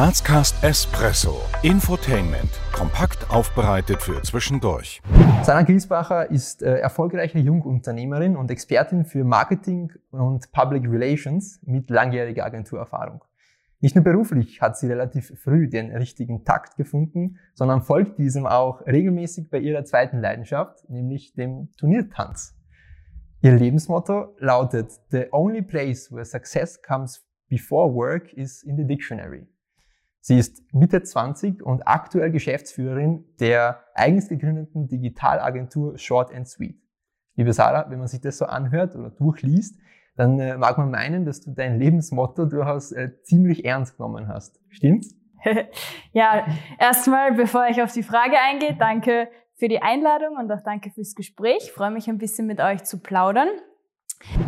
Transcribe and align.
Grazcast 0.00 0.64
Espresso. 0.64 1.42
Infotainment. 1.62 2.48
Kompakt 2.72 3.30
aufbereitet 3.30 4.00
für 4.00 4.22
zwischendurch. 4.22 5.02
Sana 5.42 5.60
Gilsbacher 5.60 6.30
ist 6.30 6.62
äh, 6.62 6.78
erfolgreiche 6.78 7.38
Jungunternehmerin 7.38 8.34
und 8.34 8.50
Expertin 8.50 9.04
für 9.04 9.24
Marketing 9.24 9.92
und 10.10 10.50
Public 10.52 10.84
Relations 10.90 11.60
mit 11.66 11.90
langjähriger 11.90 12.46
Agenturerfahrung. 12.46 13.22
Nicht 13.80 13.94
nur 13.94 14.02
beruflich 14.02 14.62
hat 14.62 14.78
sie 14.78 14.86
relativ 14.86 15.38
früh 15.38 15.68
den 15.68 15.94
richtigen 15.94 16.46
Takt 16.46 16.78
gefunden, 16.78 17.36
sondern 17.52 17.82
folgt 17.82 18.18
diesem 18.18 18.46
auch 18.46 18.80
regelmäßig 18.86 19.50
bei 19.50 19.58
ihrer 19.58 19.84
zweiten 19.84 20.18
Leidenschaft, 20.18 20.88
nämlich 20.88 21.34
dem 21.34 21.72
Turniertanz. 21.76 22.56
Ihr 23.42 23.52
Lebensmotto 23.52 24.34
lautet 24.38 24.92
The 25.10 25.26
only 25.30 25.60
place 25.60 26.10
where 26.10 26.24
success 26.24 26.80
comes 26.80 27.22
before 27.50 27.94
work 27.94 28.32
is 28.32 28.62
in 28.62 28.78
the 28.78 28.86
dictionary. 28.86 29.46
Sie 30.20 30.38
ist 30.38 30.62
Mitte 30.74 31.02
20 31.02 31.62
und 31.62 31.86
aktuell 31.86 32.30
Geschäftsführerin 32.30 33.24
der 33.40 33.82
eigens 33.94 34.28
gegründeten 34.28 34.86
Digitalagentur 34.86 35.96
Short 35.98 36.34
and 36.34 36.46
Sweet. 36.46 36.78
Liebe 37.36 37.52
Sarah, 37.52 37.90
wenn 37.90 37.98
man 37.98 38.08
sich 38.08 38.20
das 38.20 38.36
so 38.36 38.44
anhört 38.44 38.94
oder 38.96 39.10
durchliest, 39.10 39.78
dann 40.16 40.38
äh, 40.38 40.58
mag 40.58 40.76
man 40.76 40.90
meinen, 40.90 41.24
dass 41.24 41.40
du 41.40 41.52
dein 41.52 41.78
Lebensmotto 41.78 42.44
durchaus 42.44 42.92
äh, 42.92 43.12
ziemlich 43.22 43.64
ernst 43.64 43.96
genommen 43.96 44.28
hast. 44.28 44.60
Stimmt's? 44.68 45.16
ja, 46.12 46.46
erstmal, 46.78 47.32
bevor 47.32 47.66
ich 47.68 47.80
auf 47.80 47.92
die 47.92 48.02
Frage 48.02 48.36
eingehe, 48.38 48.76
danke 48.78 49.28
für 49.54 49.68
die 49.68 49.80
Einladung 49.80 50.36
und 50.36 50.52
auch 50.52 50.62
danke 50.62 50.90
fürs 50.90 51.14
Gespräch. 51.14 51.58
Ich 51.64 51.72
freue 51.72 51.90
mich 51.90 52.08
ein 52.08 52.18
bisschen 52.18 52.46
mit 52.46 52.60
euch 52.60 52.84
zu 52.84 53.00
plaudern. 53.00 53.48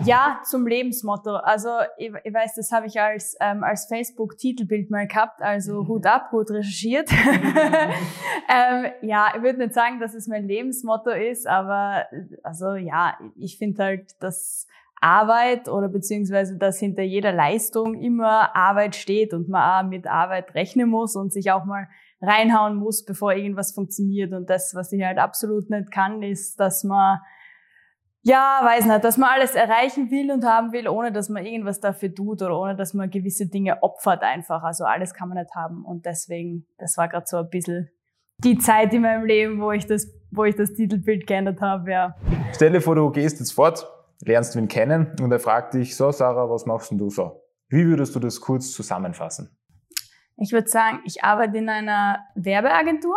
Ja, 0.05 0.41
zum 0.45 0.67
Lebensmotto. 0.67 1.37
Also 1.37 1.71
ich, 1.97 2.13
ich 2.25 2.35
weiß, 2.35 2.55
das 2.55 2.73
habe 2.73 2.87
ich 2.87 3.01
als, 3.01 3.37
ähm, 3.41 3.65
als 3.65 3.87
Facebook-Titelbild 3.87 4.91
mal 4.91 5.07
gehabt, 5.07 5.41
also 5.41 5.83
mhm. 5.83 5.89
Hut 5.89 6.07
ab, 6.07 6.31
gut 6.31 6.51
recherchiert. 6.51 7.11
ähm, 8.49 8.87
ja, 9.01 9.33
ich 9.35 9.43
würde 9.43 9.59
nicht 9.59 9.75
sagen, 9.75 9.99
dass 9.99 10.15
es 10.15 10.29
mein 10.29 10.47
Lebensmotto 10.47 11.11
ist, 11.11 11.47
aber 11.47 12.07
also 12.43 12.75
ja, 12.75 13.17
ich 13.37 13.57
finde 13.57 13.83
halt, 13.83 14.11
dass 14.21 14.67
Arbeit 15.01 15.69
oder 15.69 15.89
beziehungsweise 15.89 16.57
dass 16.59 16.79
hinter 16.79 17.03
jeder 17.03 17.33
Leistung 17.33 17.95
immer 17.95 18.55
Arbeit 18.55 18.95
steht 18.95 19.35
und 19.35 19.49
man 19.49 19.87
auch 19.87 19.89
mit 19.89 20.07
Arbeit 20.07 20.55
rechnen 20.55 20.89
muss 20.89 21.17
und 21.17 21.33
sich 21.33 21.51
auch 21.51 21.65
mal 21.65 21.89
reinhauen 22.21 22.77
muss, 22.77 23.05
bevor 23.05 23.33
irgendwas 23.33 23.73
funktioniert. 23.73 24.33
Und 24.33 24.49
das, 24.49 24.75
was 24.75 24.93
ich 24.93 25.03
halt 25.03 25.19
absolut 25.19 25.71
nicht 25.71 25.91
kann, 25.91 26.23
ist, 26.23 26.61
dass 26.61 26.85
man 26.85 27.19
ja, 28.23 28.61
weiß 28.63 28.87
nicht, 28.87 29.05
dass 29.05 29.17
man 29.19 29.31
alles 29.31 29.55
erreichen 29.55 30.11
will 30.11 30.31
und 30.31 30.45
haben 30.45 30.73
will, 30.73 30.89
ohne 30.89 31.11
dass 31.11 31.29
man 31.29 31.45
irgendwas 31.45 31.81
dafür 31.81 32.15
tut 32.15 32.41
oder 32.43 32.57
ohne 32.57 32.77
dass 32.77 32.95
man 32.95 33.11
gewisse 33.11 33.49
Dinge 33.49 33.83
opfert 33.83 34.23
einfach. 34.23 34.63
Also 34.63 34.85
alles 34.85 35.13
kann 35.13 35.29
man 35.29 35.39
nicht 35.39 35.55
haben. 35.55 35.85
Und 35.85 36.07
deswegen, 36.07 36.67
das 36.79 36.97
war 36.97 37.09
gerade 37.09 37.27
so 37.27 37.39
ein 37.39 37.51
bisschen 37.51 37.91
die 38.39 38.59
Zeit 38.59 38.93
in 38.95 39.03
meinem 39.03 39.25
Leben, 39.25 39.61
wo 39.61 39.73
ich 39.73 39.87
das, 39.87 40.09
wo 40.31 40.45
ich 40.45 40.55
das 40.55 40.73
Titelbild 40.73 41.27
geändert 41.27 41.61
habe, 41.61 41.91
ja. 41.91 42.15
Stell 42.53 42.71
dir 42.71 42.81
vor, 42.81 42.95
du 42.95 43.11
gehst 43.11 43.41
jetzt 43.41 43.53
fort, 43.53 43.87
lernst 44.25 44.55
ihn 44.55 44.69
kennen 44.69 45.17
und 45.21 45.33
er 45.33 45.41
fragt 45.41 45.75
dich, 45.75 45.97
so 45.97 46.11
Sarah, 46.13 46.49
was 46.49 46.65
machst 46.65 46.91
denn 46.91 46.99
du 46.99 47.11
so? 47.11 47.43
Wie 47.69 47.87
würdest 47.87 48.15
du 48.15 48.21
das 48.21 48.41
kurz 48.41 48.73
zusammenfassen? 48.73 49.57
Ich 50.37 50.53
würde 50.53 50.69
sagen, 50.69 51.01
ich 51.05 51.25
arbeite 51.25 51.59
in 51.59 51.69
einer 51.69 52.21
Werbeagentur 52.35 53.17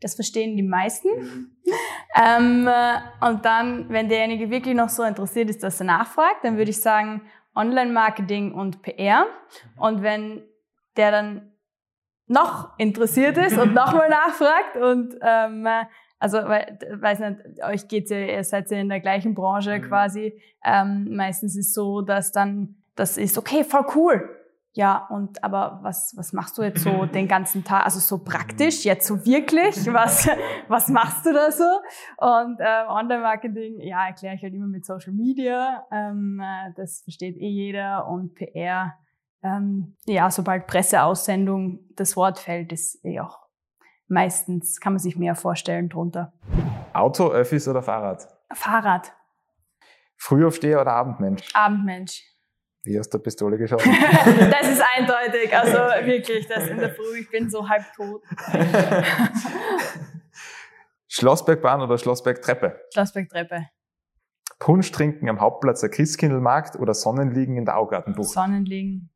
das 0.00 0.14
verstehen 0.14 0.56
die 0.56 0.62
meisten. 0.62 1.08
Mhm. 1.08 1.50
Ähm, 2.16 2.68
und 3.20 3.44
dann, 3.44 3.88
wenn 3.90 4.08
derjenige 4.08 4.50
wirklich 4.50 4.74
noch 4.74 4.88
so 4.88 5.02
interessiert 5.02 5.50
ist, 5.50 5.62
dass 5.62 5.80
er 5.80 5.86
nachfragt, 5.86 6.44
dann 6.44 6.56
würde 6.56 6.70
ich 6.70 6.80
sagen 6.80 7.22
Online-Marketing 7.54 8.52
und 8.52 8.82
PR. 8.82 9.26
Und 9.76 10.02
wenn 10.02 10.42
der 10.96 11.10
dann 11.10 11.52
noch 12.26 12.78
interessiert 12.78 13.36
ist 13.38 13.58
und 13.58 13.74
nochmal 13.74 14.08
nachfragt 14.08 14.76
und 14.76 15.16
ähm, 15.22 15.66
also 16.18 16.38
weil, 16.38 16.78
weiß 17.00 17.20
nicht, 17.20 17.64
euch 17.64 17.88
geht's 17.88 18.10
ja, 18.10 18.18
ihr 18.18 18.44
seid 18.44 18.70
ja 18.70 18.78
in 18.78 18.88
der 18.88 19.00
gleichen 19.00 19.34
Branche 19.34 19.78
mhm. 19.78 19.82
quasi. 19.82 20.40
Ähm, 20.64 21.08
meistens 21.16 21.56
ist 21.56 21.74
so, 21.74 22.02
dass 22.02 22.32
dann 22.32 22.76
das 22.96 23.16
ist 23.16 23.38
okay, 23.38 23.62
voll 23.62 23.86
cool. 23.94 24.37
Ja, 24.72 25.06
und 25.10 25.42
aber 25.42 25.80
was, 25.82 26.14
was 26.16 26.32
machst 26.32 26.56
du 26.58 26.62
jetzt 26.62 26.82
so 26.82 27.04
den 27.14 27.26
ganzen 27.26 27.64
Tag? 27.64 27.84
Also 27.84 28.00
so 28.00 28.22
praktisch, 28.22 28.84
jetzt 28.84 29.06
so 29.06 29.24
wirklich? 29.24 29.74
Was, 29.92 30.28
was 30.68 30.88
machst 30.88 31.26
du 31.26 31.32
da 31.32 31.50
so? 31.50 31.64
Und 32.18 32.60
äh, 32.60 32.86
Online-Marketing, 32.88 33.80
ja, 33.80 34.06
erkläre 34.06 34.34
ich 34.34 34.42
halt 34.42 34.54
immer 34.54 34.66
mit 34.66 34.84
Social 34.84 35.12
Media. 35.12 35.84
Ähm, 35.90 36.40
äh, 36.40 36.72
das 36.76 37.02
versteht 37.02 37.36
eh 37.36 37.48
jeder. 37.48 38.06
Und 38.08 38.34
PR, 38.34 38.94
ähm, 39.42 39.96
ja, 40.06 40.30
sobald 40.30 40.66
Presseaussendung 40.66 41.80
das 41.96 42.16
Wort 42.16 42.38
fällt, 42.38 42.72
ist 42.72 43.04
eh 43.04 43.20
auch 43.20 43.48
meistens, 44.08 44.80
kann 44.80 44.94
man 44.94 45.00
sich 45.00 45.16
mehr 45.16 45.34
vorstellen 45.34 45.88
drunter. 45.88 46.32
Auto, 46.92 47.28
Öffis 47.28 47.68
oder 47.68 47.82
Fahrrad? 47.82 48.28
Fahrrad. 48.52 49.12
Frühaufsteher 50.16 50.80
oder 50.80 50.92
Abendmensch? 50.92 51.48
Abendmensch. 51.54 52.24
Wie 52.84 52.98
aus 52.98 53.08
der 53.08 53.18
Pistole 53.18 53.58
geschossen? 53.58 53.90
das 54.50 54.68
ist 54.70 54.82
eindeutig. 54.96 55.54
Also 55.56 55.78
wirklich, 56.06 56.46
das 56.46 56.68
in 56.68 56.78
der 56.78 56.94
Früh, 56.94 57.20
ich 57.20 57.30
bin 57.30 57.50
so 57.50 57.68
halb 57.68 57.84
tot. 57.94 58.22
Schlossbergbahn 61.08 61.80
oder 61.82 61.98
Schlossbergtreppe? 61.98 62.80
Schlossbergtreppe. 62.92 63.68
Punsch 64.58 64.90
trinken 64.92 65.28
am 65.28 65.40
Hauptplatz 65.40 65.80
der 65.80 65.90
Christkindlmarkt 65.90 66.76
oder 66.76 66.94
Sonnenliegen 66.94 67.56
in 67.56 67.64
der 67.64 67.78
Augartenbucht? 67.78 68.28
Sonnenliegen 68.28 69.10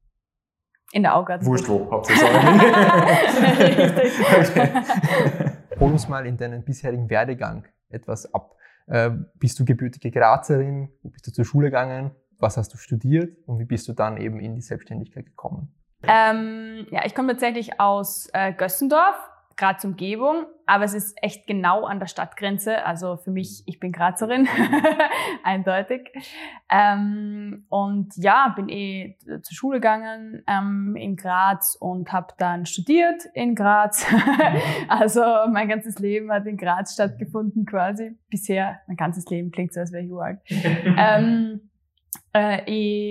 in 0.93 1.03
der 1.03 1.17
Augartenbucht. 1.17 1.69
Wurscht 1.69 1.69
wo, 1.69 1.91
Hauptsache 1.91 2.19
Sonnenliegen. 2.19 3.91
Richtig. 4.39 5.81
Hol 5.81 5.93
uns 5.93 6.09
mal 6.09 6.27
in 6.27 6.37
deinen 6.37 6.65
bisherigen 6.65 7.09
Werdegang 7.11 7.67
etwas 7.89 8.33
ab. 8.33 8.57
Äh, 8.87 9.11
bist 9.35 9.59
du 9.59 9.65
gebürtige 9.65 10.11
Grazerin? 10.11 10.91
Wo 11.03 11.09
bist 11.09 11.27
du 11.27 11.33
zur 11.33 11.45
Schule 11.45 11.69
gegangen? 11.69 12.13
Was 12.43 12.57
hast 12.57 12.75
du 12.75 12.77
studiert 12.77 13.39
und 13.47 13.59
wie 13.59 13.65
bist 13.65 13.89
du 13.89 13.93
dann 13.93 14.17
eben 14.17 14.41
in 14.41 14.55
die 14.55 14.61
Selbstständigkeit 14.61 15.27
gekommen? 15.27 15.73
Ähm, 16.03 16.87
ja, 16.91 17.07
ich 17.07 17.15
komme 17.15 17.29
tatsächlich 17.29 17.81
aus 17.81 18.29
äh, 18.33 18.53
Gössendorf, 18.53 19.15
Graz 19.57 19.85
Umgebung, 19.85 20.47
aber 20.67 20.85
es 20.85 20.95
ist 20.95 21.17
echt 21.23 21.47
genau 21.47 21.85
an 21.85 22.01
der 22.01 22.07
Stadtgrenze. 22.07 22.85
Also 22.85 23.17
für 23.17 23.31
mich, 23.31 23.63
ich 23.67 23.79
bin 23.79 23.93
Grazerin, 23.93 24.49
eindeutig. 25.45 26.11
Ähm, 26.69 27.67
und 27.69 28.13
ja, 28.17 28.53
bin 28.57 28.69
eh 28.69 29.17
zur 29.21 29.55
Schule 29.55 29.77
gegangen 29.79 30.43
ähm, 30.49 30.97
in 30.97 31.17
Graz 31.17 31.77
und 31.79 32.13
habe 32.13 32.35
dann 32.39 32.67
studiert 32.67 33.27
in 33.35 33.55
Graz. 33.55 34.05
also 34.89 35.23
mein 35.53 35.69
ganzes 35.69 35.99
Leben 35.99 36.33
hat 36.33 36.47
in 36.47 36.57
Graz 36.57 36.95
stattgefunden 36.95 37.65
quasi. 37.65 38.19
Bisher, 38.31 38.81
mein 38.89 38.97
ganzes 38.97 39.27
Leben 39.27 39.53
klingt 39.53 39.75
so, 39.75 39.81
als 39.81 39.93
wäre 39.93 40.03
ich 40.03 40.11
uralt. 40.11 40.41
ähm, 40.49 41.61
äh, 42.35 42.63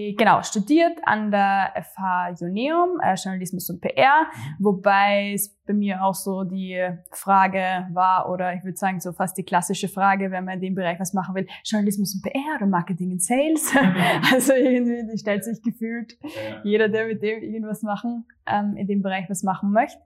ich, 0.09 0.17
genau, 0.17 0.41
studiert 0.41 0.97
an 1.03 1.31
der 1.31 1.73
FH 1.75 2.33
Joneum, 2.39 2.99
äh, 3.01 3.15
Journalismus 3.15 3.69
und 3.69 3.81
PR, 3.81 4.23
mhm. 4.23 4.65
wobei 4.65 5.33
es 5.33 5.55
bei 5.65 5.73
mir 5.73 6.03
auch 6.03 6.15
so 6.15 6.43
die 6.43 6.79
Frage 7.11 7.87
war, 7.93 8.29
oder 8.29 8.53
ich 8.55 8.63
würde 8.63 8.77
sagen 8.77 8.99
so 8.99 9.11
fast 9.11 9.37
die 9.37 9.43
klassische 9.43 9.87
Frage, 9.87 10.31
wenn 10.31 10.45
man 10.45 10.55
in 10.55 10.61
dem 10.61 10.75
Bereich 10.75 10.99
was 10.99 11.13
machen 11.13 11.35
will, 11.35 11.47
Journalismus 11.63 12.15
und 12.15 12.23
PR 12.23 12.55
oder 12.57 12.65
Marketing 12.65 13.11
und 13.11 13.21
Sales. 13.21 13.73
Mhm. 13.73 13.95
also 14.33 14.53
irgendwie, 14.53 15.11
die 15.11 15.17
stellt 15.17 15.43
sich 15.43 15.61
gefühlt 15.61 16.17
jeder, 16.63 16.89
der 16.89 17.07
mit 17.07 17.21
dem 17.21 17.43
irgendwas 17.43 17.83
machen, 17.83 18.25
ähm, 18.47 18.75
in 18.75 18.87
dem 18.87 19.01
Bereich 19.01 19.29
was 19.29 19.43
machen 19.43 19.71
möchte. 19.71 20.01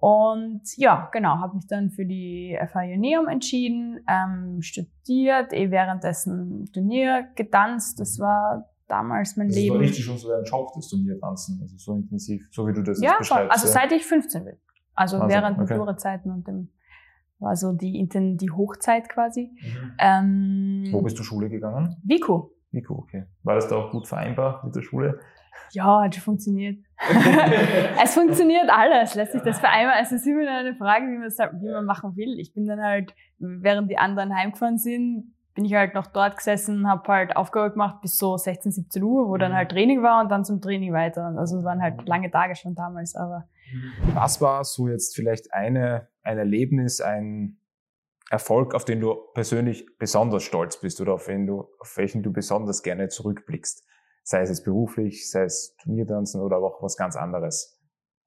Und 0.00 0.62
ja, 0.76 1.10
genau, 1.12 1.38
habe 1.40 1.56
mich 1.56 1.66
dann 1.66 1.90
für 1.90 2.06
die 2.06 2.58
FH 2.58 2.84
Ioneum 2.84 3.28
entschieden, 3.28 4.00
ähm, 4.08 4.62
studiert, 4.62 5.52
eh 5.52 5.70
währenddessen 5.70 6.70
Turnier 6.72 7.28
getanzt. 7.36 8.00
Das 8.00 8.18
war 8.18 8.70
damals 8.88 9.36
mein 9.36 9.48
das 9.48 9.56
Leben. 9.56 9.74
Das 9.74 9.80
war 9.80 9.82
richtig 9.82 10.04
schon 10.06 10.16
so 10.16 10.30
dein 10.30 10.44
Job, 10.44 10.70
das 10.74 10.88
Turniertanzen, 10.88 11.58
also 11.60 11.76
so 11.76 11.94
intensiv, 11.96 12.48
so 12.50 12.66
wie 12.66 12.72
du 12.72 12.82
das 12.82 12.98
ja, 13.00 13.10
jetzt 13.10 13.18
beschreibst. 13.18 13.52
Also 13.52 13.66
ja, 13.66 13.72
also 13.72 13.78
seit 13.78 13.92
ich 13.92 14.06
15 14.06 14.44
bin. 14.44 14.56
Also, 14.94 15.18
also 15.18 15.28
während 15.28 15.58
okay. 15.58 15.74
Maturazeiten 15.74 16.32
und 16.32 16.48
dem 16.48 16.70
war 17.38 17.56
so 17.56 17.72
die, 17.72 18.08
die 18.08 18.50
Hochzeit 18.50 19.08
quasi. 19.08 19.50
Mhm. 19.60 19.92
Ähm, 19.98 20.88
Wo 20.92 21.02
bist 21.02 21.18
du 21.18 21.22
Schule 21.22 21.48
gegangen? 21.48 21.96
Vico. 22.04 22.52
Vico, 22.70 22.94
okay. 22.94 23.24
War 23.42 23.56
das 23.56 23.68
da 23.68 23.76
auch 23.76 23.90
gut 23.90 24.06
vereinbar 24.06 24.64
mit 24.64 24.74
der 24.74 24.82
Schule? 24.82 25.20
Ja, 25.72 26.02
hat 26.02 26.14
schon 26.14 26.22
funktioniert. 26.22 26.84
es 28.02 28.14
funktioniert 28.14 28.68
alles, 28.68 29.14
lässt 29.14 29.32
sich 29.32 29.42
das 29.42 29.58
vereinbaren. 29.58 30.02
Es 30.02 30.12
ist 30.12 30.26
immer 30.26 30.48
eine 30.50 30.74
Frage, 30.74 31.06
wie 31.06 31.18
man, 31.18 31.62
wie 31.62 31.70
man 31.70 31.84
machen 31.84 32.16
will. 32.16 32.38
Ich 32.38 32.52
bin 32.52 32.66
dann 32.66 32.80
halt, 32.82 33.14
während 33.38 33.90
die 33.90 33.98
anderen 33.98 34.34
heimgefahren 34.36 34.78
sind, 34.78 35.34
bin 35.54 35.64
ich 35.64 35.74
halt 35.74 35.94
noch 35.94 36.06
dort 36.06 36.36
gesessen, 36.36 36.88
habe 36.88 37.10
halt 37.12 37.36
Aufgabe 37.36 37.72
gemacht 37.72 38.00
bis 38.02 38.16
so 38.16 38.36
16, 38.36 38.72
17 38.72 39.02
Uhr, 39.02 39.28
wo 39.28 39.36
dann 39.36 39.52
mhm. 39.52 39.56
halt 39.56 39.70
Training 39.70 40.02
war 40.02 40.20
und 40.22 40.30
dann 40.30 40.44
zum 40.44 40.60
Training 40.60 40.92
weiter. 40.92 41.34
Also 41.36 41.58
es 41.58 41.64
waren 41.64 41.82
halt 41.82 42.06
lange 42.06 42.30
Tage 42.30 42.54
schon 42.54 42.74
damals, 42.74 43.14
aber. 43.14 43.48
Was 44.14 44.40
war 44.40 44.64
so 44.64 44.88
jetzt 44.88 45.14
vielleicht 45.14 45.52
eine, 45.52 46.08
ein 46.22 46.38
Erlebnis, 46.38 47.00
ein 47.00 47.58
Erfolg, 48.30 48.74
auf 48.74 48.84
den 48.84 49.00
du 49.00 49.14
persönlich 49.34 49.86
besonders 49.98 50.42
stolz 50.44 50.80
bist 50.80 51.00
oder 51.00 51.14
auf, 51.14 51.26
den 51.26 51.46
du, 51.46 51.66
auf 51.78 51.96
welchen 51.96 52.22
du 52.22 52.32
besonders 52.32 52.82
gerne 52.82 53.08
zurückblickst? 53.08 53.84
Sei 54.22 54.42
es 54.42 54.48
jetzt 54.48 54.64
beruflich, 54.64 55.30
sei 55.30 55.44
es 55.44 55.74
Turniertanzen 55.82 56.40
oder 56.40 56.56
aber 56.56 56.66
auch 56.66 56.82
was 56.82 56.96
ganz 56.96 57.16
anderes. 57.16 57.78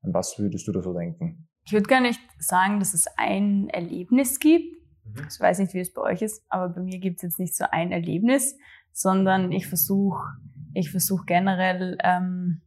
An 0.02 0.14
was 0.14 0.38
würdest 0.38 0.68
du 0.68 0.72
da 0.72 0.82
so 0.82 0.94
denken? 0.94 1.48
Ich 1.66 1.72
würde 1.72 1.88
gar 1.88 2.02
nicht 2.02 2.20
sagen, 2.40 2.80
dass 2.80 2.94
es 2.94 3.08
ein 3.18 3.70
Erlebnis 3.70 4.40
gibt. 4.40 4.76
Mhm. 5.06 5.28
Ich 5.30 5.40
weiß 5.40 5.60
nicht, 5.60 5.74
wie 5.74 5.80
es 5.80 5.94
bei 5.94 6.02
euch 6.02 6.22
ist, 6.22 6.44
aber 6.50 6.70
bei 6.70 6.82
mir 6.82 7.00
gibt 7.00 7.18
es 7.18 7.22
jetzt 7.24 7.40
nicht 7.40 7.56
so 7.56 7.66
ein 7.72 7.92
Erlebnis, 7.92 8.58
sondern 8.92 9.52
ich 9.52 9.68
versuche 9.68 10.22
ich 10.74 10.92
versuche 10.92 11.26
generell 11.26 11.98
ähm, 12.04 12.62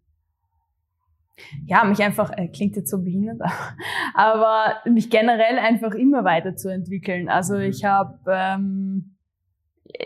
ja, 1.66 1.84
mich 1.84 2.02
einfach, 2.02 2.30
äh, 2.36 2.48
klingt 2.48 2.76
jetzt 2.76 2.90
so 2.90 3.02
behindert, 3.02 3.40
aber 4.14 4.76
mich 4.86 5.10
generell 5.10 5.58
einfach 5.58 5.92
immer 5.92 6.24
weiterzuentwickeln. 6.24 7.28
Also 7.28 7.56
mhm. 7.56 7.62
ich 7.62 7.84
habe, 7.84 8.18
ähm, 8.28 9.15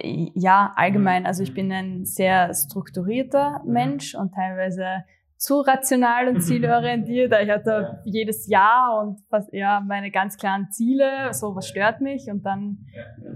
ja, 0.03 0.73
allgemein, 0.77 1.27
also 1.27 1.43
ich 1.43 1.55
bin 1.55 1.73
ein 1.73 2.05
sehr 2.05 2.53
strukturierter 2.55 3.63
mhm. 3.65 3.73
Mensch 3.73 4.15
und 4.15 4.35
teilweise 4.35 5.05
zu 5.37 5.61
rational 5.61 6.29
und 6.29 6.41
zielorientiert. 6.43 7.33
Ich 7.43 7.51
hatte 7.51 8.01
jedes 8.05 8.47
Jahr 8.47 9.03
und 9.03 9.21
fast, 9.31 9.53
ja, 9.53 9.81
meine 9.81 10.11
ganz 10.11 10.37
klaren 10.37 10.71
Ziele, 10.71 11.33
so 11.33 11.55
was 11.57 11.69
stört 11.69 12.01
mich 12.01 12.31
und 12.31 12.45
dann 12.45 12.87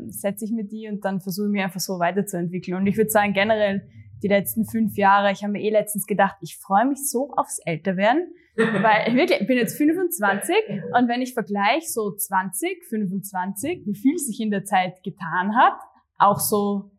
setze 0.09 0.45
ich 0.45 0.53
mir 0.53 0.65
die 0.65 0.89
und 0.89 1.05
dann 1.05 1.21
versuche 1.21 1.47
ich 1.47 1.53
mich 1.53 1.63
einfach 1.63 1.81
so 1.81 1.99
weiterzuentwickeln. 1.99 2.77
Und 2.77 2.87
ich 2.87 2.97
würde 2.97 3.11
sagen, 3.11 3.33
generell 3.33 3.89
die 4.25 4.29
letzten 4.29 4.65
fünf 4.65 4.97
Jahre. 4.97 5.33
Ich 5.33 5.43
habe 5.43 5.53
mir 5.53 5.63
eh 5.63 5.71
letztens 5.71 6.07
gedacht, 6.07 6.37
ich 6.41 6.57
freue 6.57 6.87
mich 6.87 7.11
so 7.11 7.31
aufs 7.37 7.59
Älterwerden, 7.59 8.33
weil 8.57 9.09
ich 9.09 9.15
wirklich, 9.17 9.43
ich 9.43 9.47
bin 9.47 9.59
jetzt 9.59 9.77
25 9.77 10.55
und 10.99 11.09
wenn 11.09 11.21
ich 11.21 11.35
vergleiche 11.35 11.87
so 11.87 12.15
20, 12.15 12.85
25, 12.89 13.83
wie 13.85 13.95
viel 13.95 14.19
sich 14.19 14.41
in 14.41 14.51
der 14.51 14.65
Zeit 14.65 15.03
getan 15.03 15.55
hat, 15.57 15.75
auch 16.19 16.41
so 16.41 16.91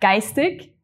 geistig. 0.00 0.74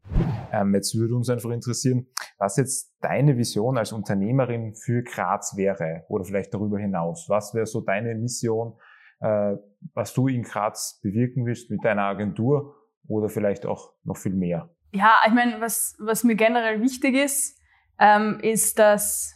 Ähm, 0.53 0.75
jetzt 0.75 0.95
würde 0.97 1.15
uns 1.15 1.29
einfach 1.31 1.51
interessieren, 1.51 2.07
was 2.39 2.57
jetzt 2.57 2.95
deine 3.01 3.37
Vision 3.37 3.79
als 3.79 3.93
Unternehmerin 3.93 4.75
für 4.75 5.03
Graz 5.03 5.57
wäre 5.57 6.05
oder 6.09 6.25
vielleicht 6.25 6.55
darüber 6.55 6.79
hinaus. 6.79 7.27
Was 7.29 7.55
wäre 7.55 7.67
so 7.67 7.81
deine 7.81 8.15
Mission, 8.15 8.75
äh, 9.21 9.57
was 9.95 10.15
du 10.15 10.29
in 10.29 10.43
Graz 10.43 11.01
bewirken 11.03 11.47
willst 11.47 11.71
mit 11.71 11.85
deiner 11.85 12.03
Agentur 12.03 12.77
oder 13.09 13.29
vielleicht 13.29 13.67
auch 13.67 13.93
noch 14.05 14.17
viel 14.17 14.35
mehr? 14.35 14.71
ja, 14.95 15.19
ich 15.27 15.33
meine, 15.33 15.61
was, 15.61 15.97
was 15.99 16.25
mir 16.25 16.37
generell 16.37 16.81
wichtig 16.81 17.17
ist, 17.17 17.59
ähm, 17.99 18.39
ist, 18.41 18.79
dass 18.79 19.35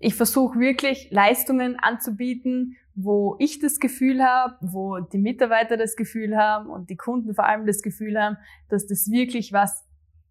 ich 0.00 0.14
versuche 0.14 0.58
wirklich 0.58 1.08
Leistungen 1.10 1.78
anzubieten, 1.78 2.76
wo 3.00 3.36
ich 3.38 3.60
das 3.60 3.78
Gefühl 3.78 4.24
habe, 4.24 4.56
wo 4.60 4.98
die 4.98 5.18
Mitarbeiter 5.18 5.76
das 5.76 5.94
Gefühl 5.94 6.36
haben 6.36 6.68
und 6.68 6.90
die 6.90 6.96
Kunden 6.96 7.32
vor 7.32 7.46
allem 7.46 7.64
das 7.64 7.82
Gefühl 7.82 8.20
haben, 8.20 8.38
dass 8.68 8.86
das 8.86 9.08
wirklich 9.10 9.52
was 9.52 9.84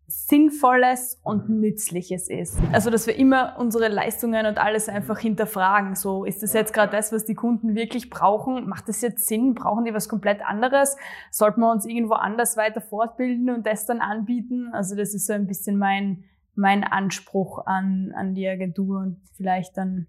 Sinnvolles 0.09 1.19
und 1.23 1.49
Nützliches 1.49 2.29
ist. 2.29 2.57
Also, 2.71 2.89
dass 2.89 3.07
wir 3.07 3.15
immer 3.17 3.55
unsere 3.59 3.89
Leistungen 3.89 4.45
und 4.45 4.57
alles 4.57 4.87
einfach 4.87 5.19
hinterfragen. 5.19 5.95
So, 5.95 6.23
ist 6.23 6.43
das 6.43 6.53
jetzt 6.53 6.73
gerade 6.73 6.93
das, 6.93 7.11
was 7.11 7.25
die 7.25 7.35
Kunden 7.35 7.75
wirklich 7.75 8.09
brauchen? 8.09 8.67
Macht 8.67 8.87
das 8.87 9.01
jetzt 9.01 9.27
Sinn? 9.27 9.53
Brauchen 9.53 9.83
die 9.83 9.93
was 9.93 10.07
komplett 10.07 10.41
anderes? 10.45 10.95
Sollten 11.29 11.59
wir 11.59 11.71
uns 11.71 11.85
irgendwo 11.85 12.13
anders 12.13 12.55
weiter 12.55 12.79
fortbilden 12.79 13.49
und 13.49 13.65
das 13.65 13.85
dann 13.85 13.99
anbieten? 13.99 14.69
Also, 14.71 14.95
das 14.95 15.13
ist 15.13 15.27
so 15.27 15.33
ein 15.33 15.45
bisschen 15.45 15.77
mein, 15.77 16.23
mein 16.55 16.85
Anspruch 16.85 17.65
an, 17.65 18.13
an 18.15 18.33
die 18.33 18.47
Agentur 18.47 18.99
und 18.99 19.21
vielleicht 19.35 19.75
dann, 19.77 19.93
mhm. 19.93 20.07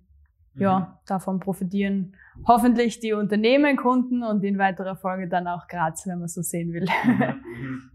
Ja, 0.59 1.01
davon 1.07 1.41
profitieren 1.41 2.15
hoffentlich 2.47 3.01
die 3.01 3.13
Unternehmen, 3.13 3.77
Kunden 3.77 4.23
und 4.23 4.45
in 4.45 4.59
weiterer 4.59 4.97
Folge 4.97 5.29
dann 5.29 5.47
auch 5.47 5.67
Graz, 5.67 6.07
wenn 6.07 6.19
man 6.19 6.29
so 6.29 6.43
sehen 6.43 6.73
will. 6.73 6.87
Mhm. 7.05 7.91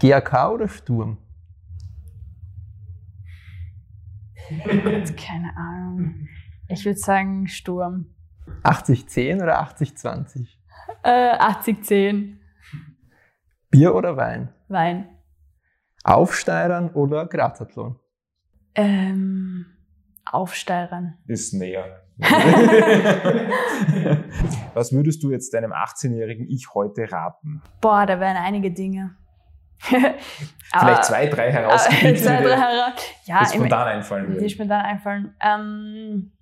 GAK 0.00 0.50
oder 0.50 0.68
Sturm? 0.68 1.18
Keine 5.16 5.56
Ahnung. 5.56 6.28
Ich 6.68 6.84
würde 6.84 6.98
sagen 6.98 7.46
Sturm. 7.46 8.06
80-10 8.64 9.42
oder 9.42 9.62
80-20? 9.62 10.48
Äh, 11.02 11.36
80-10. 11.36 12.36
Bier 13.70 13.94
oder 13.94 14.16
Wein? 14.16 14.48
Wein. 14.68 15.08
Aufsteirern 16.02 16.90
oder 16.90 17.26
Grazathlon? 17.26 17.98
Ähm, 18.74 19.66
Aufsteirern. 20.32 21.18
Ist 21.26 21.52
näher. 21.54 22.02
Was 24.74 24.92
würdest 24.92 25.22
du 25.22 25.30
jetzt 25.30 25.54
deinem 25.54 25.72
18-jährigen 25.72 26.46
Ich 26.48 26.74
heute 26.74 27.10
raten? 27.10 27.62
Boah, 27.80 28.04
da 28.06 28.20
wären 28.20 28.36
einige 28.36 28.70
Dinge. 28.70 29.16
Vielleicht 29.80 31.04
zwei, 31.06 31.26
drei 31.26 31.50
herausgepickt, 31.50 32.18
zwei, 32.18 32.42
drei 32.42 32.56
hera 32.56 32.92
ja, 33.24 33.40
die 33.44 33.56
spontan 33.56 33.88
einfallen 33.88 34.28
würden. 34.28 34.42
Die 34.42 34.50
spontan 34.50 34.84
einfallen. 34.84 35.34
Ähm, 35.40 36.32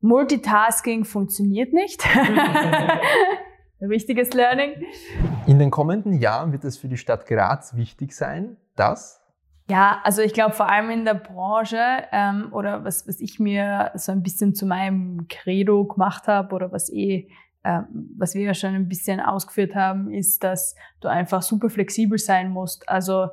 Multitasking 0.00 1.04
funktioniert 1.04 1.72
nicht. 1.72 2.04
Wichtiges 3.80 4.32
Learning. 4.34 4.72
In 5.46 5.58
den 5.58 5.70
kommenden 5.70 6.14
Jahren 6.14 6.52
wird 6.52 6.64
es 6.64 6.76
für 6.78 6.88
die 6.88 6.96
Stadt 6.96 7.26
Graz 7.26 7.74
wichtig 7.76 8.12
sein, 8.12 8.56
dass 8.76 9.23
ja, 9.68 10.00
also 10.04 10.22
ich 10.22 10.34
glaube 10.34 10.54
vor 10.54 10.68
allem 10.68 10.90
in 10.90 11.04
der 11.04 11.14
Branche 11.14 11.80
ähm, 12.12 12.48
oder 12.52 12.84
was, 12.84 13.08
was 13.08 13.20
ich 13.20 13.40
mir 13.40 13.92
so 13.94 14.12
ein 14.12 14.22
bisschen 14.22 14.54
zu 14.54 14.66
meinem 14.66 15.26
Credo 15.28 15.84
gemacht 15.86 16.28
habe 16.28 16.54
oder 16.54 16.70
was 16.70 16.92
eh 16.92 17.28
ähm, 17.64 18.10
was 18.18 18.34
wir 18.34 18.42
ja 18.42 18.54
schon 18.54 18.74
ein 18.74 18.88
bisschen 18.88 19.20
ausgeführt 19.20 19.74
haben, 19.74 20.12
ist, 20.12 20.44
dass 20.44 20.74
du 21.00 21.08
einfach 21.08 21.40
super 21.40 21.70
flexibel 21.70 22.18
sein 22.18 22.50
musst. 22.50 22.86
Also 22.88 23.28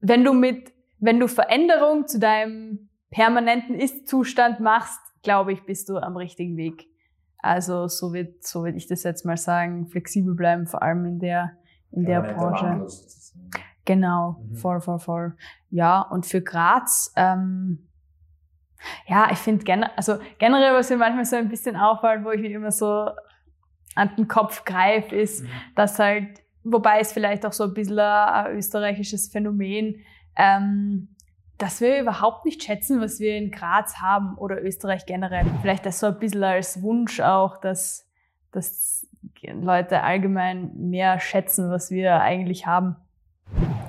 wenn 0.00 0.24
du 0.24 0.32
mit, 0.32 0.72
wenn 0.98 1.20
du 1.20 1.28
Veränderung 1.28 2.08
zu 2.08 2.18
deinem 2.18 2.88
permanenten 3.10 3.76
Ist-Zustand 3.76 4.58
machst, 4.58 5.00
glaube 5.22 5.52
ich, 5.52 5.64
bist 5.64 5.88
du 5.88 5.98
am 5.98 6.16
richtigen 6.16 6.56
Weg. 6.56 6.86
Also 7.38 7.86
so 7.86 8.12
wird, 8.12 8.44
so 8.44 8.64
würde 8.64 8.76
ich 8.76 8.88
das 8.88 9.04
jetzt 9.04 9.24
mal 9.24 9.36
sagen, 9.36 9.86
flexibel 9.86 10.34
bleiben, 10.34 10.66
vor 10.66 10.82
allem 10.82 11.04
in 11.04 11.18
der, 11.20 11.52
in 11.92 12.04
der 12.04 12.22
Branche. 12.22 12.86
Genau, 13.88 14.36
mhm. 14.38 14.54
voll, 14.54 14.80
voll, 14.82 14.98
voll. 14.98 15.36
Ja, 15.70 16.02
und 16.02 16.26
für 16.26 16.42
Graz, 16.42 17.10
ähm, 17.16 17.88
ja, 19.06 19.30
ich 19.32 19.38
finde 19.38 19.64
generell, 19.64 19.94
also 19.96 20.18
generell, 20.36 20.74
was 20.74 20.90
mir 20.90 20.98
manchmal 20.98 21.24
so 21.24 21.36
ein 21.36 21.48
bisschen 21.48 21.74
auffällt, 21.74 22.22
wo 22.22 22.30
ich 22.30 22.42
mir 22.42 22.50
immer 22.50 22.70
so 22.70 23.08
an 23.94 24.10
den 24.18 24.28
Kopf 24.28 24.66
greife, 24.66 25.16
ist, 25.16 25.42
mhm. 25.42 25.48
dass 25.74 25.98
halt, 25.98 26.42
wobei 26.64 27.00
es 27.00 27.12
vielleicht 27.12 27.46
auch 27.46 27.54
so 27.54 27.64
ein 27.64 27.72
bisschen 27.72 27.98
ein, 27.98 28.46
ein 28.46 28.56
österreichisches 28.58 29.28
Phänomen, 29.28 30.04
ähm, 30.36 31.08
dass 31.56 31.80
wir 31.80 31.98
überhaupt 31.98 32.44
nicht 32.44 32.62
schätzen, 32.62 33.00
was 33.00 33.20
wir 33.20 33.38
in 33.38 33.50
Graz 33.50 34.02
haben 34.02 34.36
oder 34.36 34.62
Österreich 34.62 35.06
generell. 35.06 35.46
Vielleicht 35.62 35.86
das 35.86 35.98
so 35.98 36.08
ein 36.08 36.18
bisschen 36.18 36.44
als 36.44 36.82
Wunsch 36.82 37.20
auch, 37.20 37.58
dass, 37.58 38.06
dass 38.52 39.08
Leute 39.42 40.02
allgemein 40.02 40.72
mehr 40.76 41.18
schätzen, 41.20 41.70
was 41.70 41.90
wir 41.90 42.20
eigentlich 42.20 42.66
haben. 42.66 42.96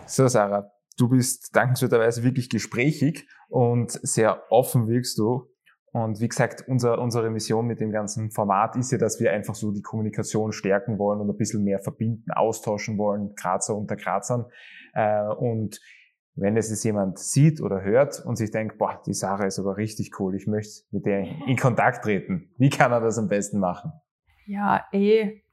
So, 0.10 0.28
Sarah, 0.28 0.72
du 0.98 1.08
bist 1.08 1.56
dankenswerterweise 1.56 2.24
wirklich 2.24 2.50
gesprächig 2.50 3.28
und 3.48 3.92
sehr 3.92 4.42
offen 4.50 4.88
wirkst 4.88 5.20
du. 5.20 5.52
Und 5.92 6.20
wie 6.20 6.28
gesagt, 6.28 6.64
unser, 6.68 7.00
unsere 7.00 7.30
Mission 7.30 7.68
mit 7.68 7.80
dem 7.80 7.92
ganzen 7.92 8.32
Format 8.32 8.76
ist 8.76 8.92
ja, 8.92 8.98
dass 8.98 9.20
wir 9.20 9.32
einfach 9.32 9.54
so 9.54 9.72
die 9.72 9.84
Kommunikation 9.84 10.52
stärken 10.52 10.98
wollen 10.98 11.20
und 11.22 11.30
ein 11.30 11.38
bisschen 11.38 11.64
mehr 11.64 11.78
verbinden, 11.78 12.32
austauschen 12.32 12.98
wollen, 12.98 13.36
Grazer 13.36 13.76
unter 13.76 13.96
Grazern. 13.96 14.46
Äh, 14.94 15.28
und 15.28 15.80
wenn 16.34 16.58
es 16.58 16.72
jetzt 16.72 16.84
jemand 16.84 17.20
sieht 17.20 17.62
oder 17.62 17.84
hört 17.84 18.26
und 18.26 18.36
sich 18.36 18.50
denkt, 18.50 18.80
boah, 18.80 19.00
die 19.06 19.14
Sarah 19.14 19.46
ist 19.46 19.60
aber 19.60 19.78
richtig 19.78 20.20
cool, 20.20 20.36
ich 20.36 20.48
möchte 20.48 20.86
mit 20.90 21.06
der 21.06 21.20
in 21.48 21.56
Kontakt 21.56 22.04
treten. 22.04 22.52
Wie 22.58 22.70
kann 22.70 22.92
er 22.92 23.02
das 23.02 23.20
am 23.20 23.28
besten 23.28 23.60
machen? 23.60 23.92
Ja, 24.48 24.86
eh 24.92 25.44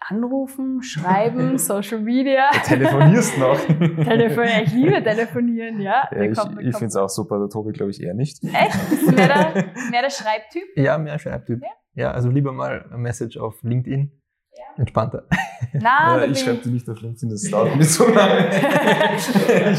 anrufen, 0.00 0.82
schreiben, 0.82 1.58
Social 1.58 2.00
Media. 2.00 2.50
Du 2.52 2.60
telefonierst 2.60 3.38
noch. 3.38 3.58
Telefonieren, 3.66 4.64
ich 4.64 4.72
liebe 4.72 5.02
telefonieren, 5.02 5.80
ja. 5.80 6.08
ja 6.12 6.22
ich 6.22 6.38
ich 6.38 6.76
finde 6.76 6.86
es 6.86 6.96
auch 6.96 7.08
super, 7.08 7.38
der 7.38 7.48
Tobi 7.48 7.72
glaube 7.72 7.90
ich 7.90 8.02
eher 8.02 8.14
nicht. 8.14 8.42
Echt? 8.44 9.14
Mehr 9.14 9.26
der, 9.28 9.64
mehr 9.90 10.02
der 10.02 10.10
Schreibtyp? 10.10 10.64
Ja, 10.76 10.98
mehr 10.98 11.18
Schreibtyp. 11.18 11.62
Ja? 11.62 11.68
ja, 11.94 12.10
also 12.12 12.28
lieber 12.30 12.52
mal 12.52 12.88
ein 12.92 13.00
Message 13.00 13.36
auf 13.36 13.62
LinkedIn. 13.62 14.12
Ja. 14.52 14.64
Entspannter. 14.78 15.26
Na, 15.74 16.24
ich 16.26 16.40
schreibe 16.40 16.58
dir 16.58 16.70
nicht 16.70 16.88
auf 16.88 17.00
LinkedIn, 17.00 17.28
das 17.28 17.42
dauert 17.50 17.76
mir 17.76 17.84
so 17.84 18.08
lange. 18.08 18.50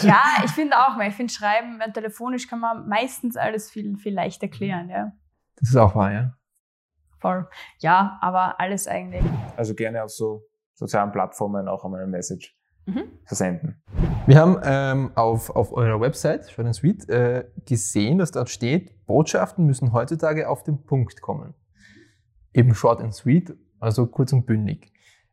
ja, 0.03 0.21
ich 0.45 0.51
finde 0.51 0.77
auch, 0.77 0.99
ich 0.99 1.15
finde 1.15 1.33
Schreiben, 1.33 1.79
telefonisch 1.93 2.47
kann 2.47 2.59
man 2.59 2.87
meistens 2.87 3.37
alles 3.37 3.71
viel, 3.71 3.97
viel 3.97 4.13
leichter 4.13 4.47
klären, 4.47 4.89
ja. 4.89 5.11
Das 5.59 5.69
ist 5.69 5.75
auch 5.75 5.95
wahr, 5.95 6.11
ja 6.11 6.36
voll. 7.19 7.47
Ja, 7.79 8.17
aber 8.21 8.59
alles 8.59 8.87
eigentlich. 8.87 9.23
Also 9.55 9.73
gerne 9.73 10.03
auf 10.03 10.11
so 10.11 10.43
sozialen 10.73 11.11
Plattformen 11.11 11.67
auch 11.67 11.83
einmal 11.83 12.01
eine 12.01 12.11
Message 12.11 12.55
mhm. 12.85 13.03
versenden. 13.25 13.81
Wir 14.25 14.39
haben 14.39 14.59
ähm, 14.63 15.11
auf, 15.15 15.49
auf 15.49 15.71
eurer 15.73 15.99
Website, 15.99 16.49
Short 16.49 16.65
and 16.65 16.75
Sweet, 16.75 17.09
äh, 17.09 17.45
gesehen, 17.65 18.17
dass 18.17 18.31
dort 18.31 18.49
steht, 18.49 19.05
Botschaften 19.05 19.65
müssen 19.65 19.93
heutzutage 19.93 20.49
auf 20.49 20.63
den 20.63 20.83
Punkt 20.83 21.21
kommen. 21.21 21.53
Eben 22.53 22.73
Short 22.73 23.01
and 23.01 23.13
Sweet, 23.13 23.55
also 23.79 24.07
kurz 24.07 24.33
und 24.33 24.45
bündig. 24.45 24.91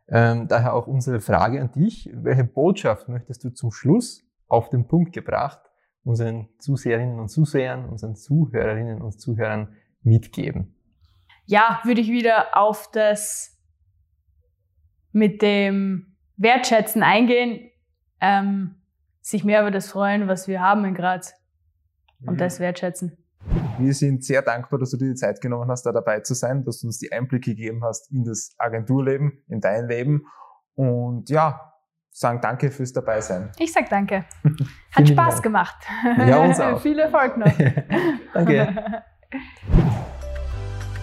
Ähm, 0.09 0.49
daher 0.49 0.75
auch 0.75 0.87
unsere 0.87 1.21
Frage 1.21 1.61
an 1.61 1.73
dich. 1.73 2.11
Welche 2.15 2.45
Botschaft 2.45 3.09
möchtest 3.09 3.45
du 3.45 3.51
zum 3.51 3.73
Schluss 3.73 4.23
auf 4.49 4.71
den 4.71 4.87
Punkt 4.87 5.13
gebracht 5.13 5.61
unseren 6.05 6.49
Zuseherinnen 6.59 7.19
und 7.19 7.29
Zusehern, 7.29 7.87
unseren 7.89 8.15
Zuhörerinnen 8.15 9.01
und 9.01 9.19
Zuhörern 9.19 9.75
mitgeben? 10.03 10.77
Ja, 11.47 11.81
würde 11.85 12.01
ich 12.01 12.09
wieder 12.09 12.57
auf 12.57 12.91
das 12.93 13.59
mit 15.13 15.43
dem 15.43 16.17
Wertschätzen 16.37 17.03
eingehen, 17.03 17.71
ähm, 18.21 18.77
sich 19.21 19.45
mehr 19.45 19.61
über 19.61 19.71
das 19.71 19.91
freuen, 19.91 20.27
was 20.29 20.49
wir 20.49 20.61
haben 20.61 20.85
in 20.85 20.95
Graz 20.95 21.35
und 22.27 22.35
Mhm. 22.35 22.39
das 22.39 22.61
wertschätzen. 22.61 23.17
Wir 23.79 23.93
sind 23.93 24.25
sehr 24.25 24.41
dankbar, 24.43 24.79
dass 24.79 24.91
du 24.91 24.97
dir 24.97 25.09
die 25.11 25.15
Zeit 25.15 25.41
genommen 25.41 25.71
hast, 25.71 25.85
da 25.85 25.93
dabei 25.93 26.21
zu 26.21 26.35
sein, 26.35 26.65
dass 26.65 26.81
du 26.81 26.87
uns 26.87 26.99
die 26.99 27.13
Einblicke 27.13 27.51
gegeben 27.51 27.85
hast 27.85 28.11
in 28.11 28.25
das 28.25 28.55
Agenturleben, 28.59 29.45
in 29.49 29.61
dein 29.61 29.87
Leben. 29.87 30.27
Und 30.75 31.29
ja, 31.29 31.73
sagen 32.11 32.41
danke 32.41 32.71
fürs 32.71 32.93
Dabeisein. 32.93 33.51
Ich 33.59 33.73
sag 33.73 33.89
danke. 33.91 34.25
Hat 34.93 35.09
Spaß 35.09 35.35
Dank. 35.35 35.43
gemacht. 35.43 35.77
Ja, 36.19 36.39
uns 36.43 36.59
auch. 36.61 36.81
Viel 36.81 36.99
Erfolg 36.99 37.37
noch. 37.37 37.53
Danke. 38.33 39.03